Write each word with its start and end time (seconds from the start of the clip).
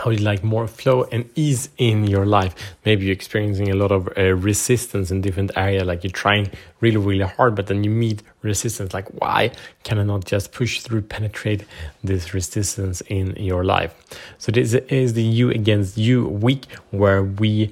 how 0.00 0.10
you 0.10 0.18
like 0.18 0.42
more 0.42 0.66
flow 0.66 1.04
and 1.12 1.28
ease 1.34 1.68
in 1.78 2.06
your 2.06 2.26
life. 2.26 2.54
Maybe 2.84 3.04
you're 3.06 3.12
experiencing 3.12 3.70
a 3.70 3.74
lot 3.74 3.92
of 3.92 4.08
uh, 4.16 4.34
resistance 4.34 5.10
in 5.10 5.20
different 5.20 5.50
area 5.56 5.84
like 5.84 6.02
you're 6.04 6.10
trying 6.10 6.50
really 6.80 6.96
really 6.96 7.24
hard 7.24 7.54
but 7.54 7.66
then 7.66 7.84
you 7.84 7.90
meet 7.90 8.22
resistance. 8.42 8.94
Like 8.94 9.08
why 9.20 9.52
can 9.84 9.98
i 9.98 10.02
not 10.02 10.24
just 10.24 10.52
push 10.52 10.80
through 10.80 11.02
penetrate 11.02 11.64
this 12.02 12.34
resistance 12.34 13.02
in 13.08 13.36
your 13.36 13.64
life? 13.64 13.94
So 14.38 14.50
this 14.52 14.74
is 14.74 15.12
the 15.12 15.22
you 15.22 15.50
against 15.50 15.98
you 15.98 16.26
week 16.28 16.66
where 16.90 17.22
we 17.22 17.70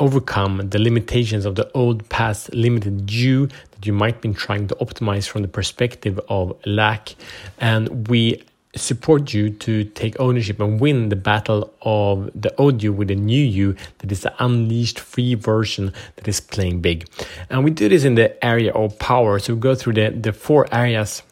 overcome 0.00 0.68
the 0.70 0.78
limitations 0.78 1.44
of 1.44 1.54
the 1.54 1.70
old 1.72 2.08
past 2.08 2.52
limited 2.52 3.10
you 3.10 3.46
that 3.46 3.86
you 3.86 3.92
might 3.92 4.20
be 4.20 4.32
trying 4.32 4.66
to 4.66 4.74
optimize 4.76 5.28
from 5.28 5.42
the 5.42 5.48
perspective 5.48 6.18
of 6.28 6.56
lack. 6.66 7.14
And 7.58 8.08
we 8.08 8.42
support 8.74 9.34
you 9.34 9.50
to 9.50 9.84
take 9.84 10.18
ownership 10.18 10.58
and 10.58 10.80
win 10.80 11.10
the 11.10 11.16
battle 11.16 11.72
of 11.82 12.30
the 12.34 12.54
old 12.56 12.82
you 12.82 12.92
with 12.92 13.10
a 13.10 13.14
new 13.14 13.42
you 13.42 13.76
that 13.98 14.10
is 14.10 14.22
the 14.22 14.34
unleashed 14.42 14.98
free 14.98 15.34
version 15.34 15.92
that 16.16 16.26
is 16.26 16.40
playing 16.40 16.80
big. 16.80 17.06
And 17.50 17.64
we 17.64 17.70
do 17.70 17.88
this 17.88 18.04
in 18.04 18.14
the 18.14 18.42
area 18.44 18.72
of 18.72 18.98
power. 18.98 19.38
So 19.38 19.54
we 19.54 19.60
go 19.60 19.74
through 19.74 19.94
the, 19.94 20.10
the 20.10 20.32
four 20.32 20.66
areas 20.72 21.22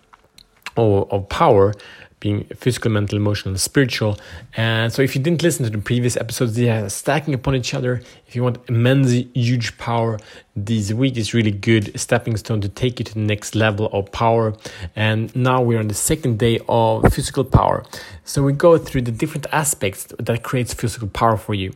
of, 0.77 1.11
of 1.11 1.29
power 1.29 1.75
being 2.20 2.45
physical, 2.55 2.91
mental, 2.91 3.16
emotional, 3.16 3.56
spiritual. 3.59 4.19
And 4.56 4.92
so, 4.92 5.02
if 5.02 5.16
you 5.16 5.23
didn't 5.23 5.42
listen 5.42 5.65
to 5.65 5.70
the 5.70 5.78
previous 5.78 6.16
episodes, 6.16 6.55
they 6.55 6.70
are 6.70 6.88
stacking 6.88 7.34
upon 7.34 7.56
each 7.56 7.74
other. 7.74 8.02
If 8.28 8.37
you 8.37 8.45
want 8.45 8.59
immense, 8.69 9.11
huge 9.34 9.77
power, 9.78 10.19
this 10.55 10.92
week 10.92 11.16
is 11.16 11.34
really 11.34 11.51
good 11.51 11.98
stepping 11.98 12.37
stone 12.37 12.61
to 12.61 12.69
take 12.69 12.98
you 12.98 13.05
to 13.06 13.14
the 13.14 13.20
next 13.20 13.55
level 13.55 13.88
of 13.92 14.12
power. 14.12 14.55
And 14.95 15.34
now 15.34 15.62
we're 15.62 15.80
on 15.80 15.88
the 15.88 15.95
second 15.95 16.38
day 16.38 16.61
of 16.69 17.12
physical 17.12 17.45
power. 17.45 17.84
So 18.25 18.42
we 18.42 18.52
go 18.52 18.78
through 18.78 19.02
the 19.02 19.12
different 19.12 19.47
aspects 19.52 20.06
that 20.19 20.42
creates 20.42 20.75
physical 20.75 21.09
power 21.09 21.37
for 21.37 21.55
you 21.55 21.73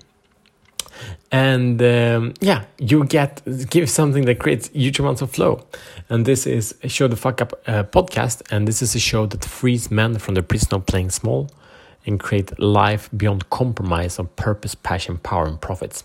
and 1.33 1.83
um, 1.83 2.35
yeah 2.41 2.65
you 2.79 3.05
get 3.05 3.43
give 3.71 3.89
something 3.91 4.25
that 4.25 4.39
creates 4.39 4.69
huge 4.69 4.99
amounts 4.99 5.23
of 5.23 5.31
flow. 5.31 5.65
And 6.09 6.27
this 6.27 6.47
is 6.47 6.75
a 6.83 6.89
show 6.89 7.09
the 7.09 7.17
fuck 7.17 7.41
up 7.41 7.53
uh, 7.67 7.85
podcast. 7.85 8.43
And 8.51 8.69
this 8.69 8.83
is 8.83 8.95
a 8.95 9.01
show 9.01 9.27
that 9.27 9.45
frees 9.45 9.91
men 9.91 10.19
from 10.19 10.35
the 10.35 10.43
prison 10.43 10.75
of 10.75 10.87
playing 10.87 11.11
small 11.11 11.51
and 12.07 12.21
create 12.21 12.59
life 12.59 13.09
beyond 13.17 13.49
compromise 13.51 14.19
of 14.19 14.35
purpose 14.37 14.75
passion 14.75 15.19
power 15.19 15.47
and 15.47 15.61
profits. 15.61 16.05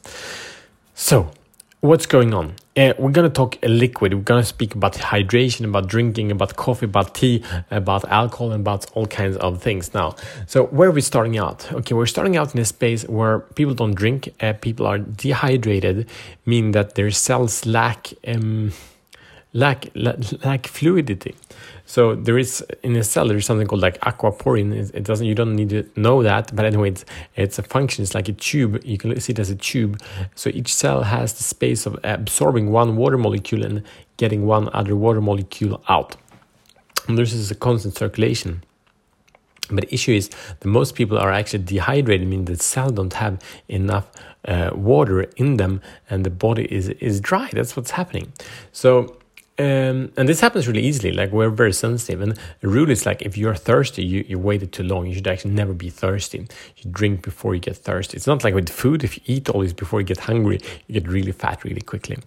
So 0.93 1.31
what's 1.81 2.05
going 2.05 2.33
on? 2.33 2.55
Uh, 2.75 2.93
we're 2.97 3.11
gonna 3.11 3.29
talk 3.29 3.57
a 3.63 3.67
liquid. 3.67 4.13
We're 4.13 4.21
gonna 4.21 4.43
speak 4.43 4.75
about 4.75 4.93
hydration, 4.93 5.65
about 5.65 5.87
drinking, 5.87 6.31
about 6.31 6.55
coffee, 6.55 6.85
about 6.85 7.15
tea, 7.15 7.43
about 7.71 8.05
alcohol, 8.09 8.51
and 8.51 8.61
about 8.61 8.85
all 8.93 9.05
kinds 9.05 9.37
of 9.37 9.61
things. 9.61 9.93
Now, 9.93 10.15
so 10.45 10.65
where 10.67 10.89
are 10.89 10.91
we 10.93 11.01
starting 11.01 11.37
out? 11.37 11.71
Okay, 11.71 11.93
we're 11.95 12.05
starting 12.05 12.37
out 12.37 12.53
in 12.53 12.61
a 12.61 12.65
space 12.65 13.03
where 13.07 13.39
people 13.39 13.73
don't 13.73 13.95
drink. 13.95 14.29
Uh, 14.41 14.53
people 14.53 14.85
are 14.85 14.97
dehydrated, 14.97 16.07
meaning 16.45 16.71
that 16.71 16.95
their 16.95 17.11
cells 17.11 17.65
lack 17.65 18.13
um, 18.27 18.71
lack 19.53 19.87
lack 19.95 20.67
fluidity. 20.67 21.35
So 21.85 22.13
there 22.13 22.37
is 22.37 22.63
in 22.83 22.95
a 22.95 23.03
cell 23.03 23.27
there 23.27 23.37
is 23.37 23.45
something 23.45 23.67
called 23.67 23.81
like 23.81 23.99
aquaporin. 24.01 24.93
It 24.93 25.03
doesn't 25.03 25.25
you 25.25 25.35
don't 25.35 25.55
need 25.55 25.69
to 25.69 25.89
know 25.95 26.21
that, 26.23 26.55
but 26.55 26.65
anyway, 26.65 26.89
it's, 26.89 27.05
it's 27.35 27.59
a 27.59 27.63
function. 27.63 28.03
It's 28.03 28.13
like 28.13 28.29
a 28.29 28.33
tube. 28.33 28.79
You 28.85 28.97
can 28.97 29.19
see 29.19 29.33
it 29.33 29.39
as 29.39 29.49
a 29.49 29.55
tube. 29.55 30.01
So 30.35 30.49
each 30.53 30.73
cell 30.73 31.03
has 31.03 31.33
the 31.33 31.43
space 31.43 31.85
of 31.85 31.99
absorbing 32.03 32.71
one 32.71 32.95
water 32.95 33.17
molecule 33.17 33.65
and 33.65 33.83
getting 34.17 34.45
one 34.45 34.69
other 34.73 34.95
water 34.95 35.21
molecule 35.21 35.81
out. 35.89 36.15
And 37.07 37.17
this 37.17 37.33
is 37.33 37.49
a 37.49 37.55
constant 37.55 37.95
circulation. 37.95 38.63
But 39.71 39.87
the 39.87 39.93
issue 39.93 40.13
is 40.13 40.29
that 40.29 40.65
most 40.65 40.95
people 40.95 41.17
are 41.17 41.31
actually 41.31 41.63
dehydrated, 41.63 42.27
meaning 42.27 42.45
the 42.45 42.57
cell 42.57 42.89
don't 42.89 43.13
have 43.13 43.39
enough 43.67 44.11
uh, 44.47 44.71
water 44.73 45.21
in 45.37 45.57
them, 45.57 45.81
and 46.09 46.25
the 46.25 46.29
body 46.29 46.65
is 46.73 46.89
is 46.89 47.19
dry. 47.19 47.49
That's 47.53 47.75
what's 47.75 47.91
happening. 47.91 48.31
So 48.71 49.18
um, 49.59 50.09
and 50.15 50.29
this 50.29 50.39
happens 50.39 50.67
really 50.67 50.81
easily. 50.81 51.11
Like 51.11 51.31
we're 51.31 51.49
very 51.49 51.73
sensitive, 51.73 52.21
and 52.21 52.39
the 52.61 52.69
rule 52.69 52.89
is 52.89 53.05
like 53.05 53.21
if 53.23 53.37
you're 53.37 53.55
thirsty, 53.55 54.05
you, 54.05 54.23
you 54.25 54.39
waited 54.39 54.71
too 54.71 54.83
long. 54.83 55.05
You 55.05 55.15
should 55.15 55.27
actually 55.27 55.51
never 55.51 55.73
be 55.73 55.89
thirsty. 55.89 56.47
You 56.77 56.91
drink 56.91 57.23
before 57.23 57.53
you 57.55 57.59
get 57.59 57.75
thirsty. 57.75 58.15
It's 58.15 58.25
not 58.25 58.45
like 58.45 58.53
with 58.53 58.69
food. 58.69 59.03
If 59.03 59.17
you 59.17 59.23
eat 59.25 59.49
all 59.49 59.61
this 59.61 59.73
before 59.73 59.99
you 59.99 60.05
get 60.05 60.19
hungry, 60.19 60.59
you 60.87 60.93
get 60.93 61.09
really 61.09 61.33
fat 61.33 61.65
really 61.65 61.81
quickly. 61.81 62.19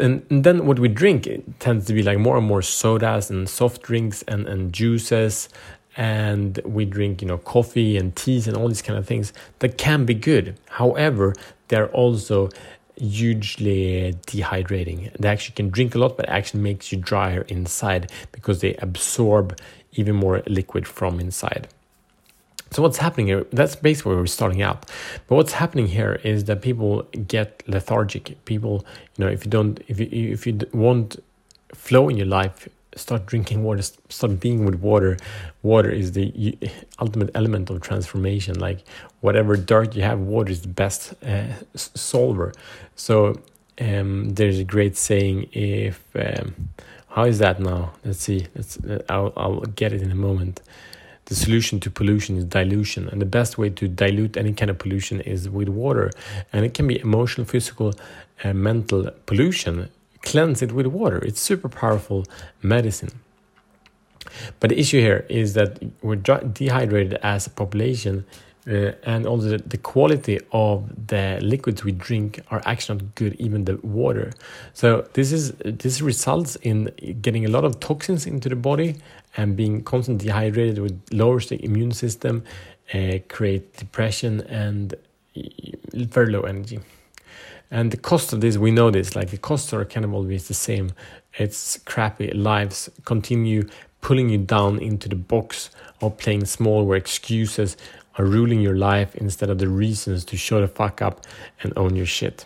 And, 0.00 0.26
and 0.30 0.42
then 0.42 0.66
what 0.66 0.80
we 0.80 0.88
drink 0.88 1.28
tends 1.60 1.86
to 1.86 1.92
be 1.94 2.02
like 2.02 2.18
more 2.18 2.36
and 2.36 2.46
more 2.46 2.62
sodas 2.62 3.30
and 3.30 3.48
soft 3.48 3.82
drinks 3.82 4.22
and, 4.22 4.48
and 4.48 4.72
juices 4.72 5.48
and 5.96 6.60
we 6.64 6.84
drink 6.84 7.20
you 7.20 7.26
know 7.26 7.38
coffee 7.38 7.96
and 7.96 8.14
teas 8.14 8.46
and 8.46 8.56
all 8.56 8.68
these 8.68 8.82
kind 8.82 8.96
of 8.96 9.04
things 9.06 9.32
that 9.58 9.76
can 9.76 10.04
be 10.04 10.14
good 10.14 10.56
however 10.68 11.34
they're 11.66 11.88
also 11.88 12.48
hugely 13.00 14.14
dehydrating. 14.26 15.12
They 15.18 15.28
actually 15.28 15.54
can 15.54 15.70
drink 15.70 15.94
a 15.94 15.98
lot, 15.98 16.16
but 16.16 16.28
actually 16.28 16.60
makes 16.60 16.92
you 16.92 16.98
drier 16.98 17.42
inside 17.42 18.10
because 18.32 18.60
they 18.60 18.74
absorb 18.74 19.58
even 19.92 20.16
more 20.16 20.42
liquid 20.46 20.86
from 20.86 21.20
inside. 21.20 21.68
So 22.70 22.82
what's 22.82 22.98
happening 22.98 23.28
here? 23.28 23.46
That's 23.50 23.76
basically 23.76 24.10
where 24.10 24.20
we're 24.20 24.26
starting 24.26 24.60
out. 24.60 24.90
But 25.26 25.36
what's 25.36 25.52
happening 25.52 25.86
here 25.86 26.20
is 26.22 26.44
that 26.44 26.60
people 26.60 27.04
get 27.26 27.62
lethargic. 27.66 28.44
People, 28.44 28.84
you 29.16 29.24
know, 29.24 29.30
if 29.30 29.44
you 29.44 29.50
don't, 29.50 29.80
if 29.88 29.98
you 29.98 30.08
if 30.10 30.46
you 30.46 30.60
want 30.72 31.16
flow 31.72 32.08
in 32.08 32.16
your 32.16 32.26
life, 32.26 32.68
start 32.98 33.26
drinking 33.26 33.62
water, 33.62 33.82
start 34.08 34.40
being 34.40 34.64
with 34.64 34.76
water. 34.76 35.16
Water 35.62 35.90
is 35.90 36.12
the 36.12 36.56
ultimate 37.00 37.30
element 37.34 37.70
of 37.70 37.80
transformation. 37.80 38.58
Like 38.58 38.84
whatever 39.20 39.56
dirt 39.56 39.94
you 39.94 40.02
have, 40.02 40.18
water 40.20 40.50
is 40.50 40.62
the 40.62 40.68
best 40.68 41.14
uh, 41.24 41.54
solver. 41.74 42.52
So 42.96 43.40
um, 43.80 44.30
there's 44.30 44.58
a 44.58 44.64
great 44.64 44.96
saying. 44.96 45.48
If 45.52 46.04
um, 46.14 46.68
how 47.08 47.24
is 47.24 47.38
that 47.38 47.60
now? 47.60 47.92
Let's 48.04 48.20
see. 48.20 48.46
Let's. 48.54 48.78
Uh, 48.78 49.02
I'll, 49.08 49.32
I'll 49.36 49.60
get 49.60 49.92
it 49.92 50.02
in 50.02 50.10
a 50.10 50.16
moment. 50.28 50.60
The 51.26 51.34
solution 51.34 51.78
to 51.80 51.90
pollution 51.90 52.38
is 52.38 52.44
dilution, 52.44 53.08
and 53.08 53.20
the 53.20 53.26
best 53.26 53.58
way 53.58 53.68
to 53.68 53.86
dilute 53.86 54.38
any 54.38 54.54
kind 54.54 54.70
of 54.70 54.78
pollution 54.78 55.20
is 55.20 55.48
with 55.48 55.68
water. 55.68 56.10
And 56.52 56.64
it 56.64 56.72
can 56.72 56.86
be 56.86 56.98
emotional, 56.98 57.46
physical, 57.46 57.92
uh, 58.42 58.54
mental 58.54 59.10
pollution 59.26 59.90
cleanse 60.22 60.62
it 60.62 60.72
with 60.72 60.86
water. 60.86 61.18
It's 61.18 61.40
super 61.40 61.68
powerful 61.68 62.24
medicine. 62.62 63.10
But 64.60 64.70
the 64.70 64.78
issue 64.78 65.00
here 65.00 65.24
is 65.28 65.54
that 65.54 65.82
we're 66.02 66.16
dehydrated 66.16 67.14
as 67.22 67.46
a 67.46 67.50
population, 67.50 68.26
uh, 68.66 68.92
and 69.04 69.26
also 69.26 69.56
the, 69.56 69.58
the, 69.58 69.78
quality 69.78 70.38
of 70.52 71.06
the 71.06 71.38
liquids 71.40 71.84
we 71.84 71.92
drink 71.92 72.40
are 72.50 72.60
actually 72.66 72.98
not 72.98 73.14
good, 73.14 73.34
even 73.38 73.64
the 73.64 73.76
water. 73.82 74.30
So 74.74 75.08
this 75.14 75.32
is 75.32 75.52
this 75.64 76.02
results 76.02 76.56
in 76.56 76.90
getting 77.22 77.46
a 77.46 77.48
lot 77.48 77.64
of 77.64 77.80
toxins 77.80 78.26
into 78.26 78.50
the 78.50 78.56
body 78.56 78.96
and 79.36 79.56
being 79.56 79.82
constantly 79.84 80.26
dehydrated, 80.26 80.78
which 80.78 80.94
lowers 81.10 81.48
the 81.48 81.64
immune 81.64 81.92
system, 81.92 82.44
uh, 82.92 83.18
create 83.28 83.74
depression 83.76 84.42
and 84.42 84.94
very 85.94 86.30
low 86.30 86.42
energy. 86.42 86.80
And 87.70 87.90
the 87.90 87.96
cost 87.96 88.32
of 88.32 88.40
this, 88.40 88.56
we 88.56 88.70
know 88.70 88.90
this, 88.90 89.14
like 89.14 89.30
the 89.30 89.36
costs 89.36 89.72
are 89.72 89.84
kind 89.84 90.04
of 90.04 90.14
always 90.14 90.48
the 90.48 90.54
same. 90.54 90.92
It's 91.34 91.78
crappy 91.78 92.30
lives 92.32 92.88
continue 93.04 93.68
pulling 94.00 94.28
you 94.28 94.38
down 94.38 94.78
into 94.78 95.08
the 95.08 95.16
box 95.16 95.70
of 96.00 96.16
playing 96.18 96.46
small 96.46 96.86
where 96.86 96.96
excuses 96.96 97.76
are 98.16 98.24
ruling 98.24 98.60
your 98.60 98.76
life 98.76 99.14
instead 99.16 99.50
of 99.50 99.58
the 99.58 99.68
reasons 99.68 100.24
to 100.24 100.36
show 100.36 100.60
the 100.60 100.68
fuck 100.68 101.02
up 101.02 101.26
and 101.62 101.72
own 101.76 101.94
your 101.94 102.06
shit. 102.06 102.44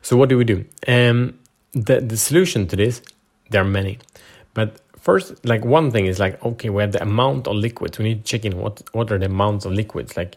So 0.00 0.16
what 0.16 0.28
do 0.28 0.38
we 0.38 0.44
do? 0.44 0.64
Um, 0.86 1.38
the, 1.72 2.00
the 2.00 2.16
solution 2.16 2.66
to 2.68 2.76
this, 2.76 3.02
there 3.50 3.62
are 3.62 3.66
many. 3.66 3.98
But 4.54 4.80
first, 4.98 5.44
like 5.44 5.64
one 5.64 5.90
thing 5.90 6.06
is 6.06 6.18
like, 6.18 6.42
okay, 6.44 6.70
we 6.70 6.82
have 6.82 6.92
the 6.92 7.02
amount 7.02 7.46
of 7.46 7.56
liquids. 7.56 7.98
We 7.98 8.04
need 8.04 8.24
to 8.24 8.30
check 8.30 8.44
in 8.44 8.58
what, 8.58 8.82
what 8.92 9.10
are 9.10 9.18
the 9.18 9.26
amounts 9.26 9.64
of 9.64 9.72
liquids. 9.72 10.16
Like 10.16 10.36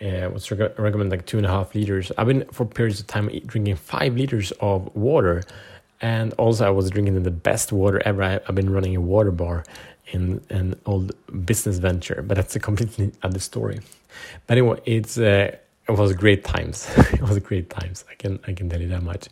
uh, 0.00 0.28
what's 0.28 0.50
rec- 0.50 0.78
recommend 0.78 1.10
like 1.10 1.26
two 1.26 1.38
and 1.38 1.46
a 1.46 1.50
half 1.50 1.74
liters. 1.74 2.12
I've 2.18 2.26
been 2.26 2.44
for 2.52 2.66
periods 2.66 3.00
of 3.00 3.06
time 3.06 3.28
drinking 3.46 3.76
five 3.76 4.16
liters 4.16 4.52
of 4.60 4.94
water, 4.94 5.42
and 6.00 6.32
also 6.34 6.66
I 6.66 6.70
was 6.70 6.90
drinking 6.90 7.22
the 7.22 7.30
best 7.30 7.72
water 7.72 8.02
ever. 8.04 8.22
I, 8.22 8.30
have 8.46 8.54
been 8.54 8.70
running 8.70 8.94
a 8.96 9.00
water 9.00 9.30
bar 9.30 9.64
in 10.12 10.40
an 10.50 10.78
old 10.86 11.12
business 11.44 11.78
venture, 11.78 12.22
but 12.22 12.36
that's 12.36 12.54
a 12.54 12.60
completely 12.60 13.12
other 13.22 13.38
story. 13.38 13.80
But 14.46 14.58
anyway, 14.58 14.80
it's 14.84 15.18
uh, 15.18 15.56
it 15.88 15.92
was 15.92 16.12
great 16.14 16.42
times. 16.42 16.88
it 17.12 17.22
was 17.22 17.38
great 17.38 17.70
times. 17.70 18.04
I 18.10 18.14
can 18.14 18.40
I 18.46 18.52
can 18.52 18.68
tell 18.68 18.80
you 18.80 18.88
that 18.88 19.02
much. 19.02 19.28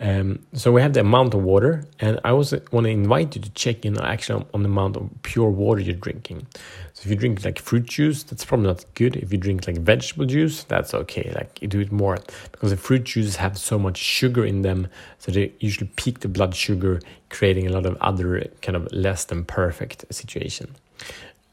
Um, 0.00 0.44
so 0.52 0.72
we 0.72 0.82
have 0.82 0.92
the 0.92 1.00
amount 1.00 1.34
of 1.34 1.42
water, 1.42 1.84
and 2.00 2.18
I 2.24 2.30
also 2.30 2.60
want 2.72 2.84
to 2.84 2.90
invite 2.90 3.36
you 3.36 3.42
to 3.42 3.50
check 3.50 3.84
in 3.84 4.00
actually 4.00 4.44
on 4.52 4.62
the 4.62 4.68
amount 4.68 4.96
of 4.96 5.08
pure 5.22 5.50
water 5.50 5.80
you're 5.80 5.94
drinking. 5.94 6.46
So 6.94 7.02
if 7.04 7.10
you 7.10 7.16
drink 7.16 7.44
like 7.44 7.60
fruit 7.60 7.84
juice, 7.84 8.24
that's 8.24 8.44
probably 8.44 8.66
not 8.66 8.84
good. 8.94 9.14
If 9.16 9.30
you 9.30 9.38
drink 9.38 9.68
like 9.68 9.78
vegetable 9.78 10.26
juice, 10.26 10.64
that's 10.64 10.94
okay. 10.94 11.32
Like 11.34 11.62
you 11.62 11.68
do 11.68 11.80
it 11.80 11.92
more 11.92 12.18
because 12.50 12.70
the 12.70 12.76
fruit 12.76 13.04
juices 13.04 13.36
have 13.36 13.56
so 13.56 13.78
much 13.78 13.96
sugar 13.96 14.44
in 14.44 14.62
them, 14.62 14.88
so 15.18 15.30
they 15.30 15.52
usually 15.60 15.90
peak 15.94 16.20
the 16.20 16.28
blood 16.28 16.56
sugar, 16.56 17.00
creating 17.30 17.68
a 17.68 17.70
lot 17.70 17.86
of 17.86 17.96
other 18.00 18.44
kind 18.62 18.74
of 18.74 18.92
less 18.92 19.24
than 19.26 19.44
perfect 19.44 20.06
situation. 20.10 20.74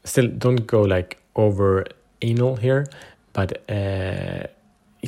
Still, 0.02 0.26
don't 0.26 0.66
go 0.66 0.82
like 0.82 1.18
over 1.36 1.86
anal 2.22 2.56
here, 2.56 2.86
but 3.32 3.70
uh, 3.70 4.46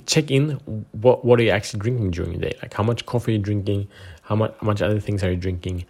check 0.06 0.30
in 0.30 0.50
what 0.92 1.24
what 1.24 1.38
are 1.40 1.42
you 1.42 1.50
actually 1.50 1.80
drinking 1.80 2.10
during 2.10 2.32
the 2.32 2.38
day? 2.38 2.58
Like 2.62 2.74
how 2.74 2.82
much 2.82 3.06
coffee 3.06 3.32
are 3.32 3.36
you 3.36 3.42
drinking? 3.42 3.88
How 4.22 4.36
much 4.36 4.54
how 4.60 4.66
much 4.66 4.82
other 4.82 5.00
things 5.00 5.22
are 5.22 5.30
you 5.30 5.36
drinking? 5.36 5.84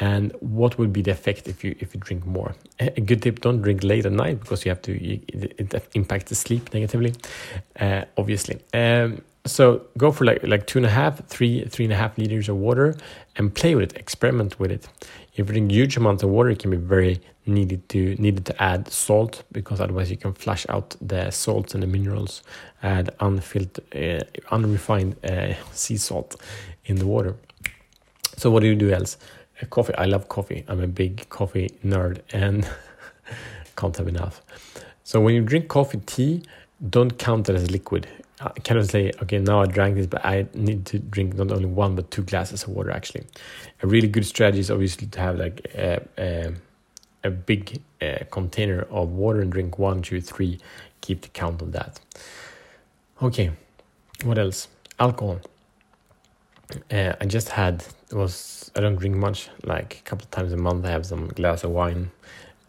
And 0.00 0.32
what 0.40 0.76
would 0.76 0.92
be 0.92 1.02
the 1.02 1.12
effect 1.12 1.46
if 1.46 1.62
you 1.62 1.76
if 1.78 1.94
you 1.94 2.00
drink 2.00 2.26
more? 2.26 2.54
A 2.80 3.00
good 3.00 3.22
tip: 3.22 3.40
don't 3.40 3.62
drink 3.62 3.84
late 3.84 4.06
at 4.06 4.12
night 4.12 4.40
because 4.40 4.64
you 4.64 4.70
have 4.70 4.82
to 4.82 4.92
it, 4.92 5.54
it 5.58 5.88
impacts 5.94 6.30
the 6.30 6.34
sleep 6.34 6.74
negatively, 6.74 7.14
uh, 7.78 8.04
obviously. 8.16 8.58
Um, 8.72 9.22
so 9.46 9.82
go 9.98 10.10
for 10.10 10.24
like 10.24 10.42
like 10.46 10.66
two 10.66 10.78
and 10.78 10.86
a 10.86 10.90
half, 10.90 11.24
three 11.26 11.64
three 11.66 11.84
and 11.84 11.92
a 11.92 11.96
half 11.96 12.16
liters 12.16 12.48
of 12.48 12.56
water, 12.56 12.96
and 13.36 13.54
play 13.54 13.74
with 13.74 13.92
it. 13.92 13.98
Experiment 13.98 14.58
with 14.58 14.70
it. 14.70 14.88
If 15.32 15.38
you 15.38 15.44
drink 15.44 15.70
huge 15.70 15.96
amounts 15.96 16.22
of 16.22 16.30
water, 16.30 16.50
it 16.50 16.58
can 16.58 16.70
be 16.70 16.76
very 16.76 17.20
needed 17.46 17.86
to 17.90 18.14
needed 18.16 18.46
to 18.46 18.62
add 18.62 18.88
salt 18.88 19.42
because 19.52 19.80
otherwise 19.80 20.10
you 20.10 20.16
can 20.16 20.32
flush 20.32 20.64
out 20.70 20.96
the 21.00 21.30
salts 21.30 21.74
and 21.74 21.82
the 21.82 21.86
minerals. 21.86 22.42
Add 22.82 23.10
unfiltered, 23.20 23.84
uh, 23.94 24.24
unrefined 24.50 25.16
uh, 25.24 25.54
sea 25.72 25.98
salt 25.98 26.36
in 26.86 26.96
the 26.96 27.06
water. 27.06 27.36
So 28.36 28.50
what 28.50 28.60
do 28.60 28.66
you 28.66 28.74
do 28.74 28.90
else? 28.90 29.18
Uh, 29.60 29.66
coffee. 29.66 29.94
I 29.96 30.06
love 30.06 30.28
coffee. 30.28 30.64
I'm 30.68 30.82
a 30.82 30.88
big 30.88 31.28
coffee 31.28 31.70
nerd 31.84 32.20
and 32.32 32.68
can't 33.76 33.96
have 33.96 34.08
enough. 34.08 34.40
So 35.02 35.20
when 35.20 35.34
you 35.34 35.42
drink 35.42 35.68
coffee, 35.68 36.00
tea, 36.06 36.42
don't 36.88 37.18
count 37.18 37.48
it 37.50 37.56
as 37.56 37.70
liquid. 37.70 38.08
I 38.44 38.60
cannot 38.60 38.86
say, 38.86 39.10
okay, 39.22 39.38
now 39.38 39.62
I 39.62 39.66
drank 39.66 39.96
this, 39.96 40.06
but 40.06 40.24
I 40.24 40.46
need 40.54 40.84
to 40.86 40.98
drink 40.98 41.34
not 41.34 41.50
only 41.50 41.64
one 41.64 41.94
but 41.94 42.10
two 42.10 42.22
glasses 42.22 42.64
of 42.64 42.70
water. 42.70 42.90
Actually, 42.90 43.26
a 43.82 43.86
really 43.86 44.08
good 44.08 44.26
strategy 44.26 44.60
is 44.60 44.70
obviously 44.70 45.06
to 45.08 45.20
have 45.20 45.38
like 45.38 45.66
a, 45.74 46.06
a, 46.18 46.52
a 47.24 47.30
big 47.30 47.80
uh, 48.02 48.18
container 48.30 48.82
of 48.90 49.10
water 49.10 49.40
and 49.40 49.50
drink 49.50 49.78
one, 49.78 50.02
two, 50.02 50.20
three. 50.20 50.58
Keep 51.00 51.22
the 51.22 51.28
count 51.28 51.62
on 51.62 51.70
that. 51.70 52.00
Okay, 53.22 53.50
what 54.24 54.38
else? 54.38 54.68
Alcohol. 54.98 55.40
Uh, 56.90 57.14
I 57.20 57.26
just 57.26 57.50
had 57.50 57.84
was 58.12 58.70
I 58.76 58.80
don't 58.80 58.96
drink 58.96 59.16
much. 59.16 59.48
Like 59.62 59.98
a 60.00 60.02
couple 60.02 60.24
of 60.24 60.30
times 60.30 60.52
a 60.52 60.56
month, 60.56 60.84
I 60.84 60.90
have 60.90 61.06
some 61.06 61.28
glass 61.28 61.64
of 61.64 61.70
wine 61.70 62.10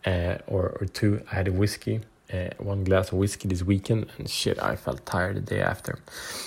uh, 0.06 0.38
or 0.48 0.78
or 0.80 0.86
two. 0.86 1.22
I 1.32 1.36
had 1.36 1.48
a 1.48 1.52
whiskey 1.52 2.02
uh, 2.36 2.50
one 2.58 2.84
glass 2.84 3.12
of 3.12 3.18
whiskey 3.18 3.48
this 3.48 3.64
weekend 3.64 4.08
and 4.18 4.30
shit 4.30 4.62
i 4.62 4.76
felt 4.76 5.06
tired 5.06 5.36
the 5.38 5.42
day 5.42 5.62
after. 5.62 6.00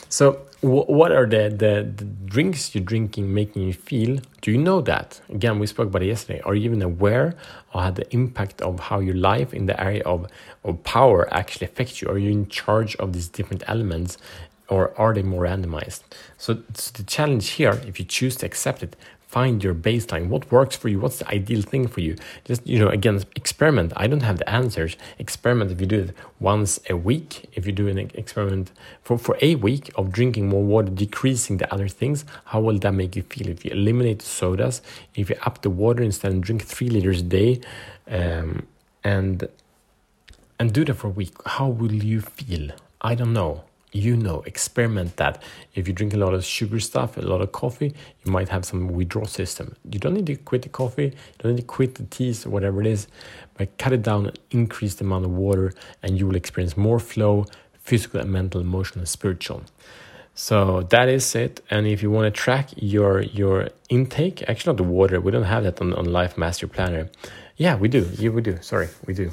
So 0.08 0.40
what 0.60 1.12
are 1.12 1.26
the, 1.26 1.48
the, 1.50 1.88
the 1.96 2.04
drinks 2.04 2.74
you're 2.74 2.82
drinking 2.84 3.32
making 3.32 3.62
you 3.62 3.72
feel? 3.72 4.20
Do 4.40 4.50
you 4.50 4.58
know 4.58 4.80
that? 4.82 5.20
Again 5.28 5.58
we 5.58 5.66
spoke 5.66 5.88
about 5.88 6.02
it 6.02 6.06
yesterday. 6.06 6.40
Are 6.44 6.54
you 6.54 6.64
even 6.64 6.82
aware 6.82 7.36
of 7.72 7.82
how 7.82 7.90
the 7.90 8.12
impact 8.12 8.60
of 8.62 8.80
how 8.80 8.98
your 8.98 9.14
life 9.14 9.54
in 9.54 9.66
the 9.66 9.80
area 9.80 10.02
of, 10.04 10.26
of 10.64 10.82
power 10.84 11.32
actually 11.32 11.66
affects 11.66 12.02
you? 12.02 12.08
Are 12.08 12.18
you 12.18 12.30
in 12.30 12.48
charge 12.48 12.96
of 12.96 13.12
these 13.12 13.28
different 13.28 13.62
elements 13.66 14.18
or 14.68 14.92
are 14.98 15.14
they 15.14 15.22
more 15.22 15.44
randomized? 15.44 16.02
So 16.36 16.54
the 16.54 17.04
challenge 17.06 17.50
here 17.50 17.80
if 17.86 17.98
you 17.98 18.04
choose 18.04 18.36
to 18.36 18.46
accept 18.46 18.82
it 18.82 18.96
find 19.28 19.62
your 19.62 19.74
baseline. 19.74 20.28
What 20.28 20.50
works 20.50 20.74
for 20.74 20.88
you? 20.88 20.98
What's 20.98 21.18
the 21.18 21.28
ideal 21.28 21.60
thing 21.60 21.86
for 21.86 22.00
you? 22.00 22.16
Just 22.44 22.66
you 22.66 22.78
know 22.78 22.88
again 22.88 23.22
experiment. 23.36 23.92
I 23.94 24.06
don't 24.06 24.22
have 24.22 24.38
the 24.38 24.48
answers. 24.48 24.96
Experiment 25.18 25.70
if 25.70 25.80
you 25.80 25.86
do 25.86 26.00
it 26.00 26.14
once 26.40 26.80
a 26.88 26.96
week. 26.96 27.30
If 27.52 27.66
you 27.66 27.72
do 27.72 27.88
an 27.88 27.98
experiment 27.98 28.72
for, 29.02 29.18
for 29.18 29.36
a 29.42 29.54
week 29.56 29.90
of 29.96 30.10
drinking 30.10 30.48
more 30.48 30.64
water 30.64 30.90
decreasing 30.90 31.58
the 31.58 31.72
other 31.72 31.88
things 31.88 32.24
how 32.46 32.60
will 32.60 32.78
that 32.78 32.92
make 32.92 33.14
you 33.16 33.22
feel? 33.22 33.48
If 33.48 33.64
you 33.64 33.70
eliminate 33.72 34.22
sodas 34.22 34.80
if 35.14 35.28
you 35.28 35.36
up 35.42 35.60
the 35.62 35.70
water 35.70 36.02
instead 36.02 36.32
and 36.32 36.42
drink 36.42 36.64
three 36.64 36.88
liters 36.88 37.20
a 37.20 37.28
day 37.40 37.60
um, 38.08 38.66
and 39.04 39.46
and 40.58 40.72
do 40.72 40.84
that 40.86 40.94
for 40.94 41.08
a 41.08 41.10
week 41.10 41.34
how 41.44 41.68
will 41.68 41.92
you 41.92 42.20
feel? 42.22 42.70
I 43.02 43.14
don't 43.14 43.34
know 43.34 43.64
you 43.98 44.16
know, 44.16 44.42
experiment 44.46 45.16
that. 45.16 45.42
If 45.74 45.86
you 45.88 45.94
drink 45.94 46.14
a 46.14 46.16
lot 46.16 46.34
of 46.34 46.44
sugar 46.44 46.80
stuff, 46.80 47.16
a 47.16 47.20
lot 47.20 47.40
of 47.40 47.52
coffee, 47.52 47.94
you 48.24 48.32
might 48.32 48.48
have 48.48 48.64
some 48.64 48.88
withdrawal 48.88 49.26
system. 49.26 49.76
You 49.90 49.98
don't 49.98 50.14
need 50.14 50.26
to 50.26 50.36
quit 50.36 50.62
the 50.62 50.68
coffee, 50.68 51.04
you 51.04 51.38
don't 51.38 51.52
need 51.52 51.60
to 51.60 51.66
quit 51.66 51.96
the 51.96 52.04
teas 52.04 52.46
or 52.46 52.50
whatever 52.50 52.80
it 52.80 52.86
is, 52.86 53.08
but 53.56 53.76
cut 53.78 53.92
it 53.92 54.02
down 54.02 54.32
increase 54.50 54.94
the 54.94 55.04
amount 55.04 55.24
of 55.24 55.32
water, 55.32 55.72
and 56.02 56.18
you 56.18 56.26
will 56.26 56.36
experience 56.36 56.76
more 56.76 56.98
flow, 56.98 57.46
physical 57.80 58.20
and 58.20 58.30
mental, 58.30 58.60
emotional, 58.60 59.00
and 59.00 59.08
spiritual. 59.08 59.62
So 60.34 60.82
that 60.90 61.08
is 61.08 61.34
it. 61.34 61.60
And 61.68 61.86
if 61.86 62.00
you 62.02 62.12
want 62.12 62.32
to 62.32 62.40
track 62.42 62.68
your 62.76 63.22
your 63.22 63.70
intake, 63.88 64.48
actually 64.48 64.70
not 64.70 64.76
the 64.76 64.84
water, 64.84 65.20
we 65.20 65.32
don't 65.32 65.50
have 65.54 65.64
that 65.64 65.80
on, 65.80 65.92
on 65.94 66.04
Life 66.04 66.38
Master 66.38 66.68
Planner. 66.68 67.10
Yeah, 67.56 67.74
we 67.74 67.88
do. 67.88 68.08
Yeah, 68.16 68.30
we 68.30 68.40
do. 68.42 68.58
Sorry, 68.60 68.88
we 69.04 69.14
do. 69.14 69.32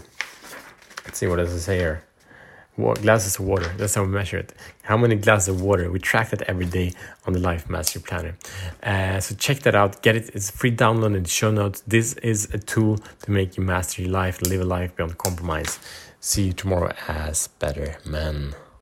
Let's 1.06 1.20
see 1.20 1.28
what 1.28 1.36
does 1.36 1.54
it 1.54 1.62
say 1.62 1.78
here 1.78 2.04
glasses 2.78 3.40
of 3.40 3.46
water. 3.46 3.72
That's 3.78 3.96
how 3.96 4.04
we 4.04 4.10
measure 4.10 4.38
it. 4.38 4.54
How 4.84 4.98
many 4.98 5.16
glasses 5.16 5.50
of 5.50 5.62
water? 5.62 5.92
We 5.92 6.00
track 6.00 6.30
that 6.32 6.42
every 6.44 6.66
day 6.66 6.94
on 7.26 7.34
the 7.34 7.40
Life 7.40 7.70
Master 7.70 8.00
Planner. 8.00 8.36
Uh, 8.84 9.20
so 9.20 9.36
check 9.36 9.60
that 9.60 9.76
out. 9.76 10.02
Get 10.02 10.16
it. 10.16 10.30
It's 10.34 10.50
free 10.52 10.76
download 10.76 11.16
in 11.16 11.24
the 11.24 11.30
show 11.30 11.52
notes. 11.52 11.82
This 11.88 12.14
is 12.16 12.54
a 12.54 12.58
tool 12.58 12.98
to 12.98 13.32
make 13.32 13.58
you 13.58 13.64
master 13.64 14.02
your 14.02 14.12
life, 14.12 14.42
live 14.42 14.62
a 14.62 14.66
life 14.66 14.96
beyond 14.96 15.18
compromise. 15.18 15.80
See 16.20 16.48
you 16.48 16.54
tomorrow 16.54 16.94
as 17.08 17.48
better 17.60 17.98
men. 18.06 18.56